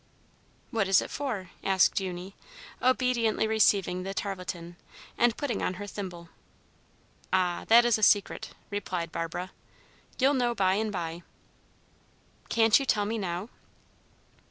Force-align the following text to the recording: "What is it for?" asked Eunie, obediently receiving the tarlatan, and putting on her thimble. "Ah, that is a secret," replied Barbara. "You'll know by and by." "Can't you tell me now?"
"What 0.71 0.87
is 0.87 0.99
it 0.99 1.11
for?" 1.11 1.51
asked 1.63 1.99
Eunie, 1.99 2.33
obediently 2.81 3.45
receiving 3.45 4.01
the 4.01 4.15
tarlatan, 4.15 4.75
and 5.15 5.37
putting 5.37 5.61
on 5.61 5.75
her 5.75 5.85
thimble. 5.85 6.29
"Ah, 7.31 7.65
that 7.67 7.85
is 7.85 7.99
a 7.99 8.01
secret," 8.01 8.55
replied 8.71 9.11
Barbara. 9.11 9.51
"You'll 10.17 10.33
know 10.33 10.55
by 10.55 10.73
and 10.73 10.91
by." 10.91 11.21
"Can't 12.49 12.79
you 12.79 12.85
tell 12.87 13.05
me 13.05 13.19
now?" 13.19 13.49